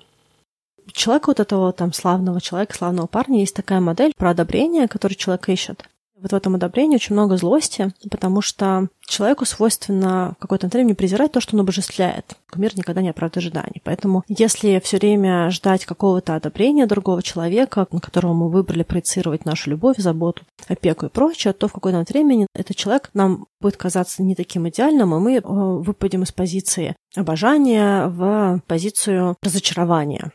[0.91, 5.49] Человека вот этого там славного человека, славного парня, есть такая модель про одобрение, который человек
[5.49, 5.89] ищет.
[6.17, 11.33] Вот в этом одобрении очень много злости, потому что человеку свойственно в какой-то времени презирать
[11.33, 12.35] то, что он обожествляет.
[12.55, 13.81] Мир никогда не оправдывает ожиданий.
[13.83, 19.71] Поэтому если все время ждать какого-то одобрения другого человека, на которого мы выбрали проецировать нашу
[19.71, 24.35] любовь, заботу, опеку и прочее, то в какой-то времени этот человек нам будет казаться не
[24.35, 30.31] таким идеальным, и мы э, выпадем из позиции обожания в позицию разочарования.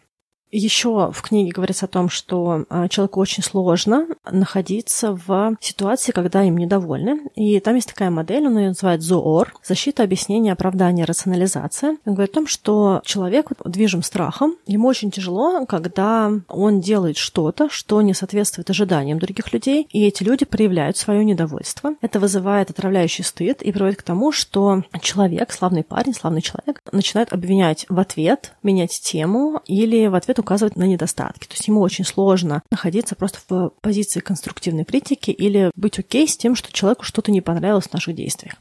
[0.50, 6.42] Еще в книге говорится о том, что а, человеку очень сложно находиться в ситуации, когда
[6.42, 7.20] им недовольны.
[7.36, 11.98] И там есть такая модель, он ее называет ЗООР– защита, объяснение, оправдание, рационализация.
[12.04, 17.68] Он говорит о том, что человек движим страхом, ему очень тяжело, когда он делает что-то,
[17.70, 21.94] что не соответствует ожиданиям других людей, и эти люди проявляют свое недовольство.
[22.00, 27.32] Это вызывает отравляющий стыд и приводит к тому, что человек, славный парень, славный человек, начинает
[27.32, 31.46] обвинять в ответ, менять тему или в ответ указывать на недостатки.
[31.46, 36.36] То есть ему очень сложно находиться просто в позиции конструктивной критики или быть окей с
[36.36, 38.54] тем, что человеку что-то не понравилось в наших действиях.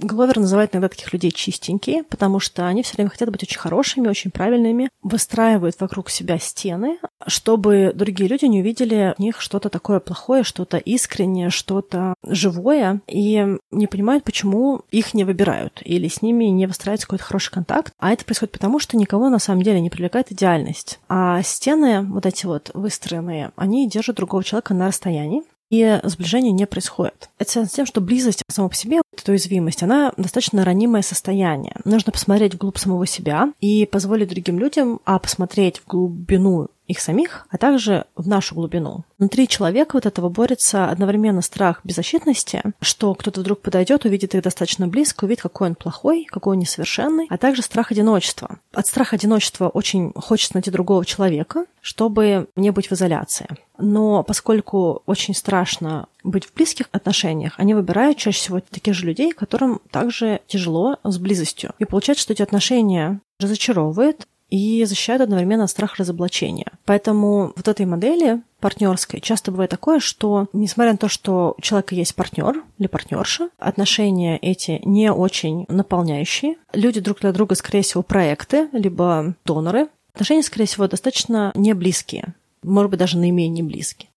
[0.00, 4.06] Гловер называет иногда таких людей чистенькие, потому что они все время хотят быть очень хорошими,
[4.06, 9.98] очень правильными, выстраивают вокруг себя стены, чтобы другие люди не увидели в них что-то такое
[9.98, 16.44] плохое, что-то искреннее, что-то живое, и не понимают, почему их не выбирают или с ними
[16.44, 17.92] не выстраивается какой-то хороший контакт.
[17.98, 21.00] А это происходит потому, что никого на самом деле не привлекает идеальность.
[21.08, 26.66] А стены, вот эти вот выстроенные, они держат другого человека на расстоянии, и сближение не
[26.66, 27.30] происходит.
[27.38, 31.76] Это связано с тем, что близость сама по себе, эта уязвимость, она достаточно ранимое состояние.
[31.84, 37.46] Нужно посмотреть вглубь самого себя и позволить другим людям, а посмотреть в глубину их самих,
[37.50, 39.04] а также в нашу глубину.
[39.18, 44.88] Внутри человека вот этого борется одновременно страх беззащитности, что кто-то вдруг подойдет, увидит их достаточно
[44.88, 48.58] близко, увидит, какой он плохой, какой он несовершенный, а также страх одиночества.
[48.72, 53.48] От страха одиночества очень хочется найти другого человека, чтобы не быть в изоляции.
[53.76, 59.32] Но поскольку очень страшно быть в близких отношениях, они выбирают чаще всего таких же людей,
[59.32, 61.72] которым также тяжело с близостью.
[61.78, 66.72] И получается, что эти отношения разочаровывают, и защищают одновременно страх разоблачения.
[66.84, 71.94] Поэтому вот этой модели партнерской часто бывает такое, что, несмотря на то, что у человека
[71.94, 78.02] есть партнер или партнерша, отношения эти не очень наполняющие, люди друг для друга, скорее всего,
[78.02, 84.08] проекты, либо доноры, отношения, скорее всего, достаточно не близкие, может быть, даже наименее близкие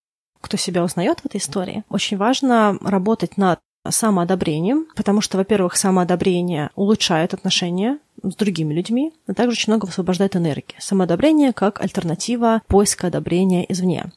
[0.41, 1.83] кто себя узнает в этой истории.
[1.89, 9.33] Очень важно работать над самоодобрением, потому что, во-первых, самоодобрение улучшает отношения с другими людьми, а
[9.33, 10.75] также очень много высвобождает энергии.
[10.79, 14.11] Самоодобрение как альтернатива поиска одобрения извне.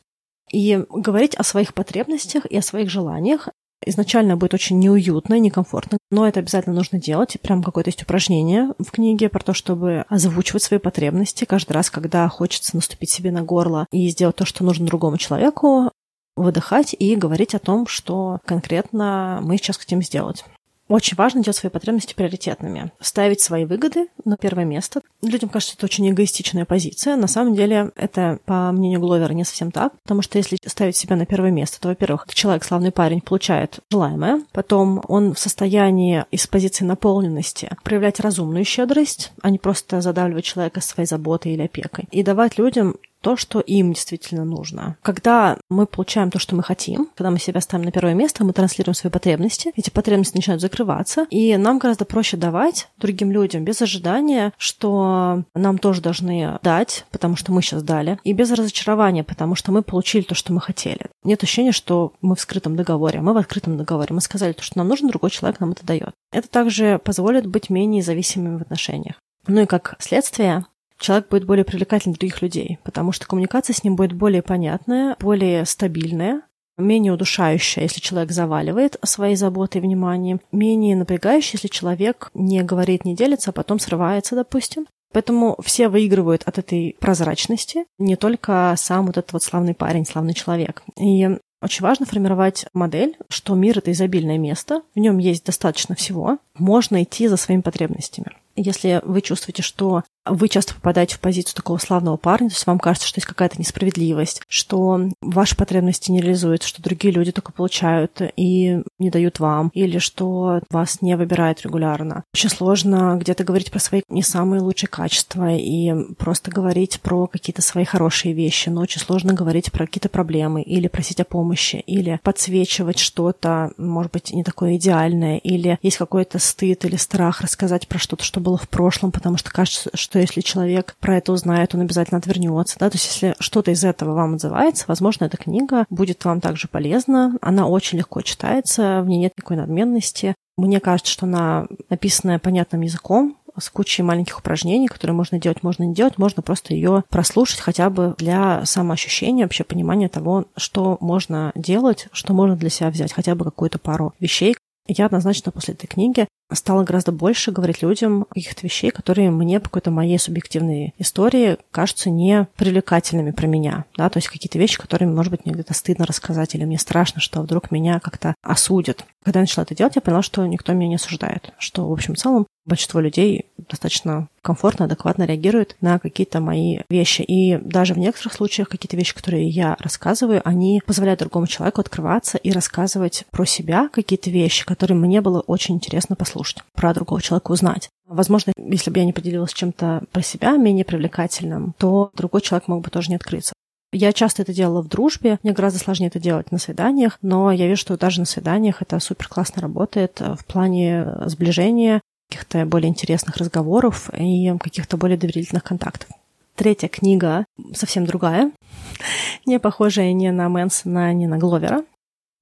[0.53, 3.49] И говорить о своих потребностях и о своих желаниях
[3.87, 7.37] изначально будет очень неуютно и некомфортно, но это обязательно нужно делать.
[7.41, 12.29] Прям какое-то есть упражнение в книге про то, чтобы озвучивать свои потребности каждый раз, когда
[12.29, 15.91] хочется наступить себе на горло и сделать то, что нужно другому человеку,
[16.37, 20.45] выдыхать и говорить о том, что конкретно мы сейчас хотим сделать.
[20.89, 22.93] Очень важно делать свои потребности приоритетными.
[23.01, 25.01] Ставить свои выгоды на первое место.
[25.23, 27.17] Людям кажется, это очень эгоистичная позиция.
[27.17, 29.95] На самом деле, это, по мнению Гловера, не совсем так.
[30.03, 34.43] Потому что если ставить себя на первое место, то, во-первых, человек, славный парень, получает желаемое.
[34.53, 40.83] Потом он в состоянии из позиции наполненности проявлять разумную щедрость, а не просто задавливать человека
[40.83, 42.05] своей заботой или опекой.
[42.11, 44.99] И давать людям то, что им действительно нужно.
[45.01, 48.53] Когда мы получаем то, что мы хотим, когда мы себя ставим на первое место, мы
[48.53, 53.81] транслируем свои потребности, эти потребности начинают закрываться, и нам гораздо проще давать другим людям без
[53.81, 59.55] ожидания, что нам тоже должны дать, потому что мы сейчас дали, и без разочарования, потому
[59.55, 61.07] что мы получили то, что мы хотели.
[61.23, 64.15] Нет ощущения, что мы в скрытом договоре, мы в открытом договоре.
[64.15, 66.13] Мы сказали то, что нам нужно, другой человек нам это дает.
[66.31, 69.17] Это также позволит быть менее зависимыми в отношениях.
[69.47, 70.67] Ну и как следствие,
[70.99, 75.17] человек будет более привлекательным для других людей, потому что коммуникация с ним будет более понятная,
[75.21, 76.43] более стабильная,
[76.77, 83.05] менее удушающая, если человек заваливает своей заботой и вниманием, менее напрягающая, если человек не говорит,
[83.05, 84.87] не делится, а потом срывается, допустим.
[85.13, 90.35] Поэтому все выигрывают от этой прозрачности, не только сам вот этот вот славный парень, славный
[90.35, 90.83] человек.
[90.99, 91.29] И
[91.63, 97.03] очень важно формировать модель, что мир— это изобильное место, в нем есть достаточно всего, можно
[97.03, 98.33] идти за своими потребностями.
[98.57, 102.79] Если вы чувствуете, что вы часто попадаете в позицию такого славного парня, то есть вам
[102.79, 108.21] кажется, что есть какая-то несправедливость, что ваши потребности не реализуются, что другие люди только получают
[108.37, 112.25] и не дают вам, или что вас не выбирают регулярно.
[112.35, 117.63] Очень сложно где-то говорить про свои не самые лучшие качества и просто говорить про какие-то
[117.63, 122.21] свои хорошие вещи, но очень сложно говорить про какие-то проблемы или просить о помощи, или
[122.23, 127.99] подсвечивать что-то, может быть, не такое идеальное, или есть какой-то стыд или страх рассказать про
[127.99, 131.75] что-то, что было в прошлом, потому что кажется, что что если человек про это узнает,
[131.75, 135.87] он обязательно отвернется, да, то есть если что-то из этого вам отзывается, возможно, эта книга
[135.91, 141.13] будет вам также полезна, она очень легко читается, в ней нет никакой надменности, мне кажется,
[141.13, 146.17] что она написанная понятным языком, с кучей маленьких упражнений, которые можно делать, можно не делать,
[146.17, 152.35] можно просто ее прослушать хотя бы для самоощущения, вообще понимания того, что можно делать, что
[152.35, 154.55] можно для себя взять, хотя бы какую-то пару вещей.
[154.87, 159.69] Я однозначно после этой книги стала гораздо больше говорить людям каких-то вещей, которые мне по
[159.69, 165.09] какой-то моей субъективной истории кажутся не привлекательными про меня, да, то есть какие-то вещи, которые,
[165.09, 169.05] может быть, мне где-то стыдно рассказать, или мне страшно, что вдруг меня как-то осудят.
[169.25, 172.15] Когда я начала это делать, я поняла, что никто меня не осуждает, что, в общем,
[172.15, 177.23] целом большинство людей достаточно комфортно, адекватно реагируют на какие-то мои вещи.
[177.23, 182.39] И даже в некоторых случаях какие-то вещи, которые я рассказываю, они позволяют другому человеку открываться
[182.39, 186.34] и рассказывать про себя какие-то вещи, которые мне было очень интересно послушать,
[186.73, 187.89] про другого человека узнать.
[188.07, 192.83] Возможно, если бы я не поделилась чем-то про себя менее привлекательным, то другой человек мог
[192.83, 193.53] бы тоже не открыться.
[193.93, 197.69] Я часто это делала в дружбе, мне гораздо сложнее это делать на свиданиях, но я
[197.69, 203.37] вижу, что даже на свиданиях это супер классно работает в плане сближения, каких-то более интересных
[203.37, 206.09] разговоров и каких-то более доверительных контактов.
[206.57, 208.51] Третья книга совсем другая,
[209.47, 211.85] не похожая ни на Мэнсона, ни на Гловера.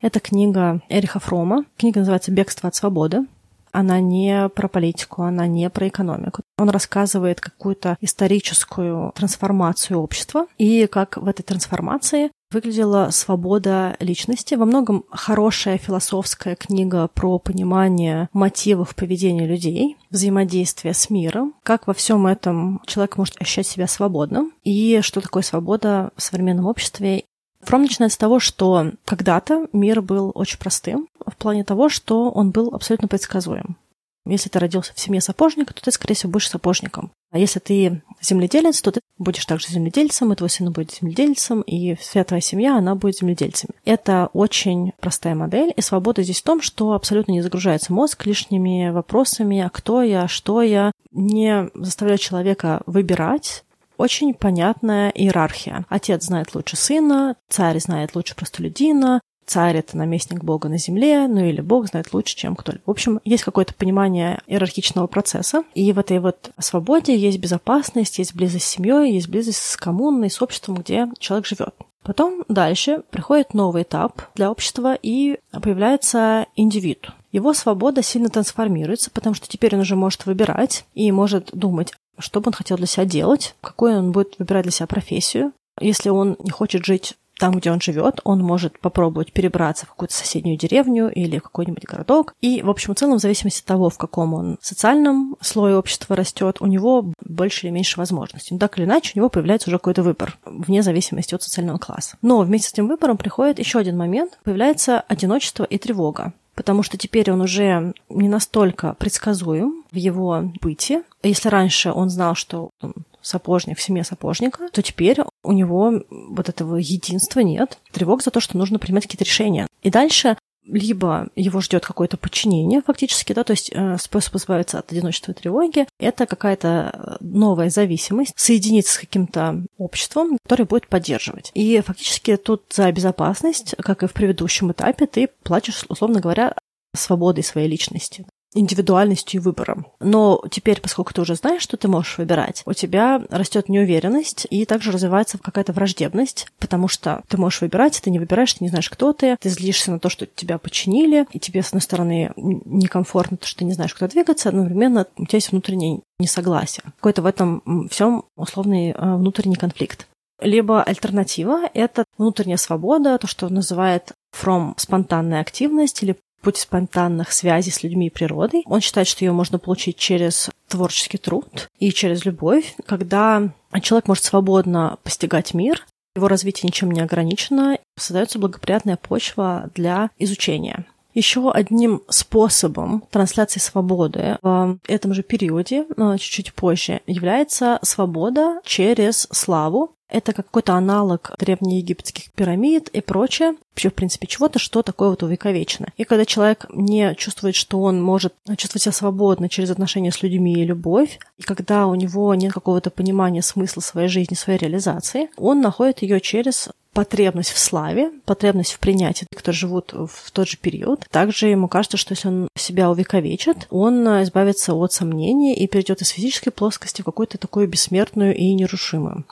[0.00, 1.64] Это книга Эриха Фрома.
[1.76, 3.26] Книга называется «Бегство от свободы».
[3.72, 6.42] Она не про политику, она не про экономику.
[6.58, 14.54] Он рассказывает какую-то историческую трансформацию общества и как в этой трансформации выглядела свобода личности.
[14.54, 21.94] Во многом хорошая философская книга про понимание мотивов поведения людей, взаимодействие с миром, как во
[21.94, 27.24] всем этом человек может ощущать себя свободным и что такое свобода в современном обществе
[27.62, 32.51] Фром начинает с того, что когда-то мир был очень простым в плане того, что он
[32.51, 33.77] был абсолютно предсказуем.
[34.25, 37.11] Если ты родился в семье сапожника, то ты, скорее всего, будешь сапожником.
[37.33, 41.96] А если ты земледелец, то ты будешь также земледельцем, и твой сын будет земледельцем, и
[41.96, 43.75] вся твоя семья, она будет земледельцами.
[43.85, 48.90] Это очень простая модель, и свобода здесь в том, что абсолютно не загружается мозг лишними
[48.90, 53.64] вопросами, а кто я, что я, не заставляет человека выбирать,
[54.02, 55.86] очень понятная иерархия.
[55.88, 61.44] Отец знает лучше сына, царь знает лучше простолюдина, царь— это наместник Бога на земле, ну
[61.44, 62.82] или Бог знает лучше, чем кто-либо.
[62.84, 68.34] В общем, есть какое-то понимание иерархичного процесса, и в этой вот свободе есть безопасность, есть
[68.34, 71.74] близость с семьей, есть близость с коммуной, с обществом, где человек живет.
[72.02, 77.06] Потом дальше приходит новый этап для общества, и появляется индивид.
[77.32, 82.40] Его свобода сильно трансформируется, потому что теперь он уже может выбирать и может думать, что
[82.40, 85.52] бы он хотел для себя делать, какую он будет выбирать для себя профессию.
[85.80, 90.14] Если он не хочет жить там, где он живет, он может попробовать перебраться в какую-то
[90.14, 92.34] соседнюю деревню или в какой-нибудь городок.
[92.40, 96.14] И, в общем и целом, в зависимости от того, в каком он социальном слое общества
[96.14, 98.54] растет, у него больше или меньше возможностей.
[98.54, 102.16] Но так или иначе, у него появляется уже какой-то выбор, вне зависимости от социального класса.
[102.22, 104.38] Но вместе с этим выбором приходит еще один момент.
[104.44, 111.02] Появляется одиночество и тревога потому что теперь он уже не настолько предсказуем в его быте.
[111.22, 116.48] Если раньше он знал, что он сапожник в семье сапожника, то теперь у него вот
[116.48, 117.78] этого единства нет.
[117.92, 119.66] Тревог за то, что нужно принимать какие-то решения.
[119.82, 124.92] И дальше либо его ждет какое-то подчинение фактически, да, то есть э, способ избавиться от
[124.92, 131.51] одиночества и тревоги, это какая-то новая зависимость, соединиться с каким-то обществом, которое будет поддерживать.
[131.55, 136.55] И фактически тут за безопасность, как и в предыдущем этапе, ты платишь, условно говоря,
[136.94, 139.86] свободой своей личности индивидуальностью и выбором.
[140.00, 144.64] Но теперь, поскольку ты уже знаешь, что ты можешь выбирать, у тебя растет неуверенность и
[144.64, 148.90] также развивается какая-то враждебность, потому что ты можешь выбирать, ты не выбираешь, ты не знаешь,
[148.90, 153.36] кто ты, ты злишься на то, что тебя починили, и тебе, с одной стороны, некомфортно,
[153.36, 156.84] то, что ты не знаешь, куда двигаться, одновременно у тебя есть внутреннее несогласие.
[156.96, 160.06] Какой-то в этом всем условный э, внутренний конфликт.
[160.40, 167.70] Либо альтернатива— это внутренняя свобода, то, что называет from спонтанная активность или путь спонтанных связей
[167.70, 168.62] с людьми и природой.
[168.66, 173.50] Он считает, что ее можно получить через творческий труд и через любовь, когда
[173.81, 180.85] человек может свободно постигать мир, его развитие ничем не ограничено, создается благоприятная почва для изучения.
[181.14, 185.85] Еще одним способом трансляции свободы в этом же периоде,
[186.18, 193.55] чуть-чуть позже, является свобода через славу Это какой-то аналог древнеегипетских пирамид и прочее.
[193.72, 195.88] Вообще, в принципе, чего-то, что такое вот увековечено.
[195.96, 200.53] И когда человек не чувствует, что он может чувствовать себя свободно через отношения с людьми
[200.53, 205.62] и любовь, и когда у него нет какого-то понимания смысла своей жизни, своей реализации, он
[205.62, 211.07] находит ее через потребность в славе, потребность в принятии, которые живут в тот же период.
[211.11, 216.09] Также ему кажется, что если он себя увековечит, он избавится от сомнений и перейдет из
[216.09, 219.25] физической плоскости в какую-то такую бессмертную и нерушимую.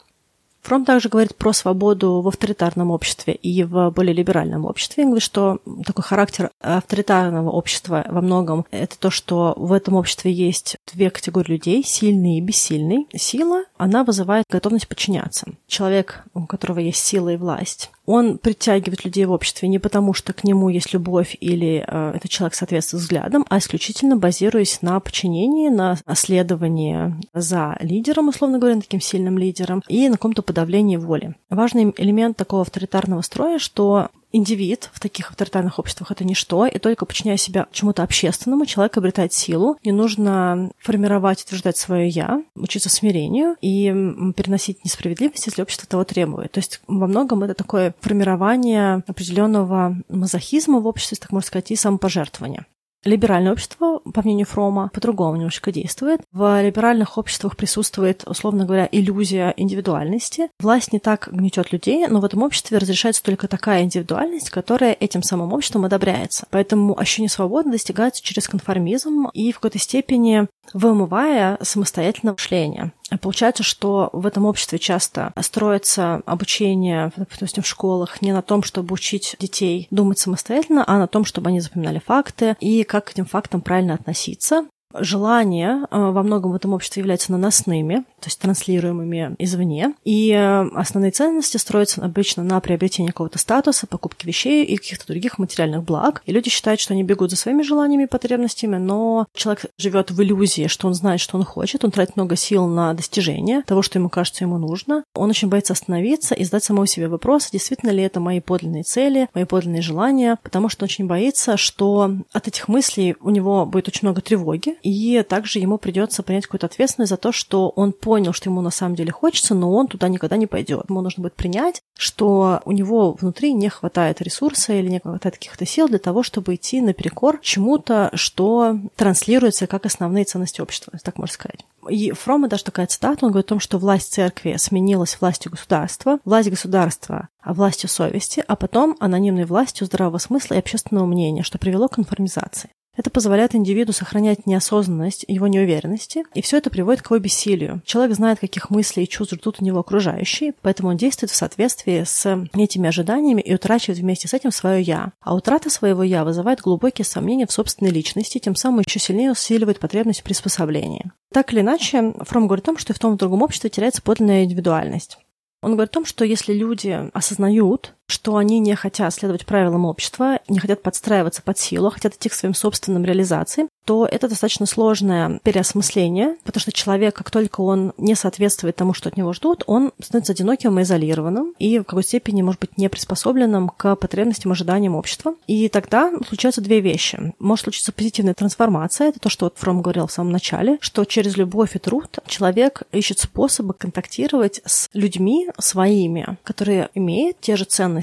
[0.61, 5.03] Фром также говорит про свободу в авторитарном обществе и в более либеральном обществе.
[5.03, 10.31] Он говорит, что такой характер авторитарного общества во многом это то, что в этом обществе
[10.31, 13.07] есть две категории людей, сильный и бессильный.
[13.15, 15.47] Сила, она вызывает готовность подчиняться.
[15.67, 20.33] Человек, у которого есть сила и власть, он притягивает людей в обществе не потому, что
[20.33, 25.69] к нему есть любовь или э, этот человек соответствует взглядам, а исключительно базируясь на подчинении,
[25.69, 31.35] на следовании за лидером, условно говоря, таким сильным лидером, и на каком-то подавлении воли.
[31.49, 37.05] Важный элемент такого авторитарного строя, что индивид в таких авторитарных обществах это ничто, и только
[37.05, 39.77] подчиняя себя чему-то общественному, человек обретает силу.
[39.83, 43.87] Не нужно формировать, утверждать свое «я», учиться смирению и
[44.35, 46.51] переносить несправедливость, если общество того требует.
[46.51, 51.75] То есть во многом это такое формирование определенного мазохизма в обществе, так можно сказать, и
[51.75, 52.65] самопожертвования.
[53.03, 56.21] Либеральное общество, по мнению Фрома, по-другому немножко действует.
[56.31, 60.49] В либеральных обществах присутствует, условно говоря, иллюзия индивидуальности.
[60.59, 65.23] Власть не так гнетет людей, но в этом обществе разрешается только такая индивидуальность, которая этим
[65.23, 66.45] самым обществом одобряется.
[66.51, 72.91] Поэтому ощущение свободы достигается через конформизм и в какой-то степени вымывая самостоятельное мышление.
[73.19, 78.93] Получается, что в этом обществе часто строится обучение, допустим, в школах не на том, чтобы
[78.93, 83.25] учить детей думать самостоятельно, а на том, чтобы они запоминали факты и как к этим
[83.25, 84.65] фактам правильно относиться
[84.99, 90.67] желания э, во многом в этом обществе являются наносными, то есть транслируемыми извне, и э,
[90.75, 96.21] основные ценности строятся обычно на приобретении какого-то статуса, покупке вещей и каких-то других материальных благ.
[96.25, 100.21] И люди считают, что они бегут за своими желаниями и потребностями, но человек живет в
[100.21, 103.99] иллюзии, что он знает, что он хочет, он тратит много сил на достижение того, что
[103.99, 105.03] ему кажется ему нужно.
[105.15, 109.29] Он очень боится остановиться и задать самому себе вопрос, действительно ли это мои подлинные цели,
[109.33, 113.87] мои подлинные желания, потому что он очень боится, что от этих мыслей у него будет
[113.87, 118.33] очень много тревоги, и также ему придется принять какую-то ответственность за то, что он понял,
[118.33, 120.85] что ему на самом деле хочется, но он туда никогда не пойдет.
[120.89, 125.65] Ему нужно будет принять, что у него внутри не хватает ресурса или не хватает каких-то
[125.65, 131.33] сил для того, чтобы идти наперекор чему-то, что транслируется как основные ценности общества, так можно
[131.33, 131.65] сказать.
[131.89, 136.19] И Фрома даже такая цитата, он говорит о том, что власть церкви сменилась властью государства,
[136.25, 141.57] власть государства а властью совести, а потом анонимной властью здравого смысла и общественного мнения, что
[141.57, 142.69] привело к конформизации.
[143.01, 147.81] Это позволяет индивиду сохранять неосознанность его неуверенности, и все это приводит к его бессилию.
[147.83, 152.03] Человек знает, каких мыслей и чувств ждут у него окружающие, поэтому он действует в соответствии
[152.05, 155.13] с этими ожиданиями и утрачивает вместе с этим свое «я».
[155.19, 159.79] А утрата своего «я» вызывает глубокие сомнения в собственной личности, тем самым еще сильнее усиливает
[159.79, 161.11] потребность в приспособлении.
[161.33, 164.43] Так или иначе, Фром говорит о том, что в том и другом обществе теряется подлинная
[164.43, 165.17] индивидуальность.
[165.63, 170.39] Он говорит о том, что если люди осознают, что они не хотят следовать правилам общества,
[170.47, 174.65] не хотят подстраиваться под силу, а хотят идти к своим собственным реализациям, то это достаточно
[174.65, 179.63] сложное переосмысление, потому что человек, как только он не соответствует тому, что от него ждут,
[179.65, 184.51] он становится одиноким и изолированным, и в какой-то степени, может быть, не приспособленным к потребностям,
[184.51, 185.35] ожиданиям общества.
[185.47, 187.33] И тогда случаются две вещи.
[187.39, 191.37] Может случиться позитивная трансформация, это то, что вот Фром говорил в самом начале, что через
[191.37, 198.00] любовь и труд человек ищет способы контактировать с людьми своими, которые имеют те же ценности,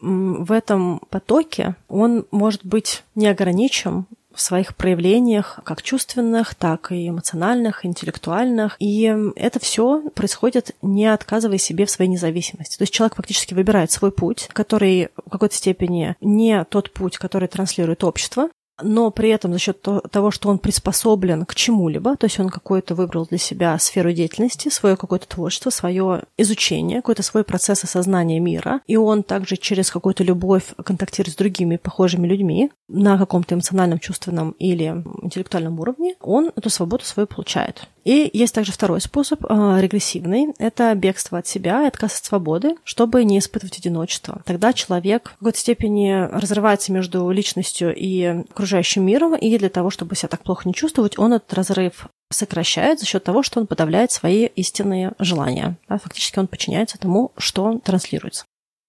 [0.00, 7.84] в этом потоке он может быть неограничен в своих проявлениях, как чувственных, так и эмоциональных,
[7.84, 8.76] интеллектуальных.
[8.78, 12.78] И это все происходит, не отказывая себе в своей независимости.
[12.78, 17.48] То есть человек фактически выбирает свой путь, который в какой-то степени не тот путь, который
[17.48, 18.48] транслирует общество,
[18.80, 22.94] но при этом за счет того, что он приспособлен к чему-либо, то есть он какой-то
[22.94, 28.80] выбрал для себя сферу деятельности, свое какое-то творчество, свое изучение, какой-то свой процесс осознания мира,
[28.86, 34.52] и он также через какую-то любовь контактирует с другими похожими людьми на каком-то эмоциональном, чувственном
[34.52, 37.88] или интеллектуальном уровне, он эту свободу свою получает.
[38.04, 40.54] И есть также второй способ, э, регрессивный.
[40.58, 44.42] Это бегство от себя отказ от свободы, чтобы не испытывать одиночество.
[44.44, 50.16] Тогда человек в какой-то степени разрывается между личностью и окружающим миром, и для того, чтобы
[50.16, 54.10] себя так плохо не чувствовать, он этот разрыв сокращает за счет того, что он подавляет
[54.10, 55.76] свои истинные желания.
[55.88, 58.44] Да, фактически он подчиняется тому, что транслируется.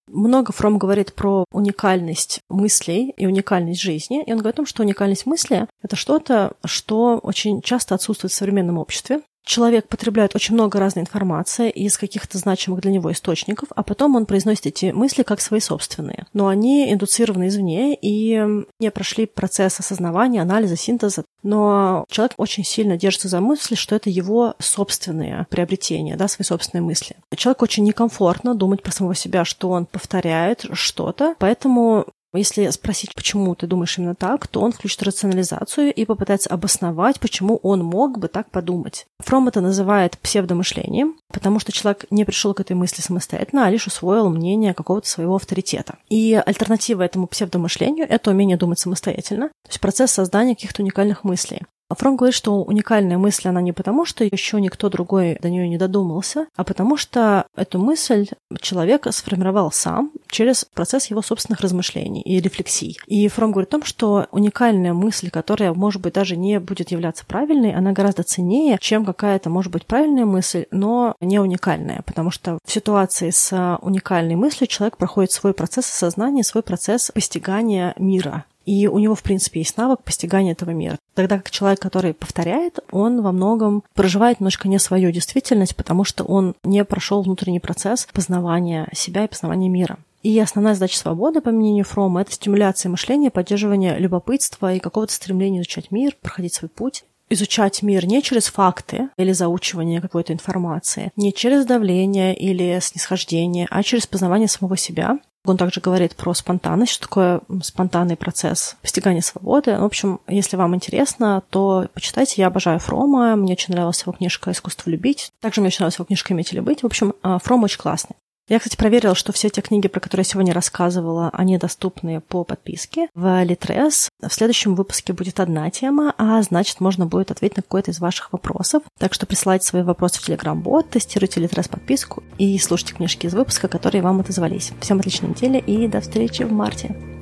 [0.08, 4.24] Много Фром говорит про уникальность мыслей и уникальность жизни.
[4.24, 8.36] И он говорит о том, что уникальность мысли— это что-то, что очень часто отсутствует в
[8.36, 9.22] современном обществе.
[9.46, 14.26] Человек потребляет очень много разной информации из каких-то значимых для него источников, а потом он
[14.26, 16.28] произносит эти мысли как свои собственные.
[16.34, 18.42] Но они индуцированы извне и
[18.80, 21.24] не прошли процесс осознавания, анализа, синтеза.
[21.44, 26.84] Но человек очень сильно держится за мысли, что это его собственные приобретения, да, свои собственные
[26.84, 27.18] мысли.
[27.36, 32.06] Человеку очень некомфортно думать про самого себя, что он повторяет что-то, поэтому
[32.38, 37.58] если спросить, почему ты думаешь именно так, то он включит рационализацию и попытается обосновать, почему
[37.64, 39.06] он мог бы так подумать.
[39.20, 43.88] Фром это называет псевдомышлением, потому что человек не пришел к этой мысли самостоятельно, а лишь
[43.88, 45.98] усвоил мнение какого-то своего авторитета.
[46.10, 51.62] И альтернатива этому псевдомышлению— это умение думать самостоятельно, то есть процесс создания каких-то уникальных мыслей.
[51.90, 55.68] А Фром говорит, что уникальная мысль, она не потому, что еще никто другой до нее
[55.68, 58.28] не додумался, а потому что эту мысль
[58.62, 62.98] человек сформировал сам через процесс его собственных размышлений и рефлексий.
[63.06, 67.26] И Фром говорит о том, что уникальная мысль, которая, может быть, даже не будет являться
[67.26, 72.58] правильной, она гораздо ценнее, чем какая-то, может быть, правильная мысль, но не уникальная, потому что
[72.66, 78.88] в ситуации с уникальной мыслью человек проходит свой процесс осознания, свой процесс постигания мира, и
[78.88, 80.98] у него, в принципе, есть навык постигания этого мира.
[81.16, 86.24] Тогда как человек, который повторяет, он во многом проживает немножко не свою действительность, потому что
[86.24, 89.98] он не прошел внутренний процесс познавания себя и познавания мира.
[90.24, 95.60] И основная задача свободы, по мнению Фрома, это стимуляция мышления, поддерживание любопытства и какого-то стремления
[95.60, 97.04] изучать мир, проходить свой путь
[97.34, 103.84] изучать мир не через факты или заучивание какой-то информации, не через давление или снисхождение, а
[103.84, 109.78] через познавание самого себя, он также говорит про спонтанность, что такое спонтанный процесс постигания свободы.
[109.78, 112.42] В общем, если вам интересно, то почитайте.
[112.42, 113.36] Я обожаю Фрома.
[113.36, 115.32] Мне очень нравилась его книжка «Искусство любить».
[115.42, 116.84] Также мне очень нравилась его книжка «Иметь или быть».
[116.84, 118.16] В общем, а, Фром очень классный.
[118.50, 122.44] Я, кстати, проверила, что все те книги, про которые я сегодня рассказывала, они доступны по
[122.44, 124.10] подписке в Литрес.
[124.22, 128.34] В следующем выпуске будет одна тема, а значит, можно будет ответить на какой-то из ваших
[128.34, 128.84] вопросов.
[129.00, 133.68] Так что присылайте свои вопросы в Телеграм-бот, тестируйте Литрес подписку и слушайте книжки из выпуска,
[133.68, 134.74] которые вам отозвались.
[134.82, 137.13] Всем отличной недели и до встречи в марте.